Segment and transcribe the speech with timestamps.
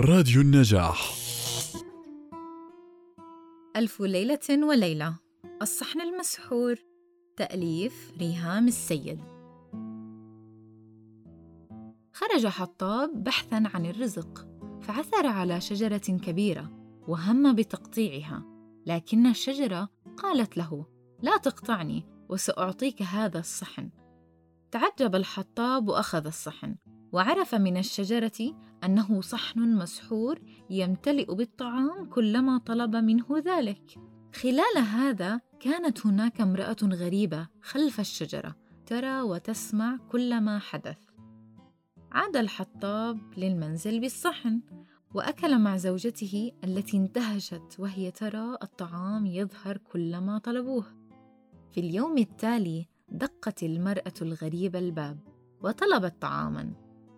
[0.00, 1.14] راديو النجاح.
[3.76, 5.18] ألف ليلة وليلة.
[5.62, 6.76] الصحن المسحور.
[7.36, 9.20] تأليف ريهام السيد.
[12.12, 14.48] خرج حطاب بحثا عن الرزق
[14.82, 16.70] فعثر على شجرة كبيرة
[17.08, 18.44] وهم بتقطيعها.
[18.86, 20.86] لكن الشجرة قالت له
[21.22, 23.90] لا تقطعني وسأعطيك هذا الصحن.
[24.70, 26.76] تعجب الحطاب وأخذ الصحن
[27.12, 30.38] وعرف من الشجرة أنه صحن مسحور
[30.70, 33.98] يمتلئ بالطعام كلما طلب منه ذلك.
[34.34, 40.98] خلال هذا كانت هناك امرأة غريبة خلف الشجرة ترى وتسمع كل ما حدث.
[42.12, 44.60] عاد الحطاب للمنزل بالصحن
[45.14, 50.84] وأكل مع زوجته التي انتهشت وهي ترى الطعام يظهر كلما طلبوه
[51.70, 55.18] في اليوم التالي دقت المرأة الغريبة الباب
[55.62, 56.72] وطلبت طعاما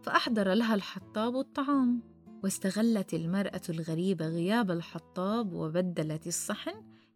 [0.04, 2.02] فأحضر لها الحطاب الطعام
[2.42, 6.72] واستغلت المرأة الغريبة غياب الحطاب وبدلت الصحن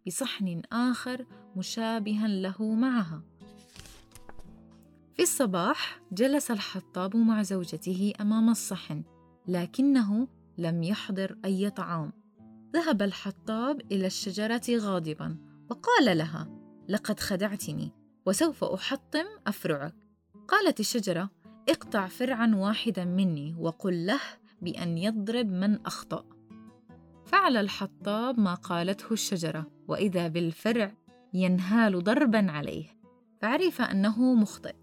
[0.06, 3.22] بصحن آخر مشابها له معها.
[5.14, 9.02] في الصباح جلس الحطاب مع زوجته أمام الصحن
[9.48, 12.12] لكنه لم يحضر أي طعام.
[12.72, 15.36] ذهب الحطاب إلى الشجرة غاضبا
[15.70, 16.48] وقال لها
[16.88, 17.92] لقد خدعتني
[18.26, 19.94] وسوف أحطم أفرعك.
[20.48, 21.30] قالت الشجرة
[21.68, 24.20] اقطع فرعا واحدا مني وقل له
[24.62, 26.24] بأن يضرب من أخطأ.
[27.24, 30.94] فعل الحطاب ما قالته الشجرة وإذا بالفرع
[31.34, 32.98] ينهال ضربا عليه.
[33.40, 34.74] فعرف أنه مخطئ.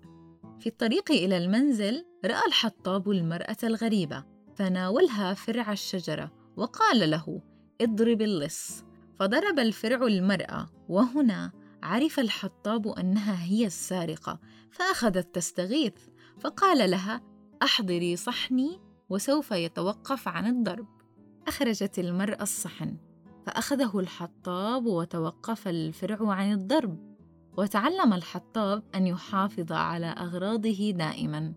[0.60, 4.24] في الطريق إلى المنزل رأى الحطاب المرأة الغريبة
[4.56, 7.42] فناولها فرع الشجرة وقال له
[7.82, 8.84] اضرب اللص
[9.20, 11.52] فضرب الفرع المرأة وهنا
[11.84, 14.40] عرف الحطاب أنها هي السارقة
[14.72, 15.94] فأخذت تستغيث.
[16.40, 17.22] فقال لها
[17.64, 20.88] أحضري صحني وسوف يتوقف عن الضرب.
[21.48, 22.98] أخرجت المرأة الصحن
[23.46, 27.16] فأخذه الحطاب وتوقف الفرع عن الضرب
[27.58, 31.54] وتعلم الحطاب أن يحافظ على أغراضه دائما.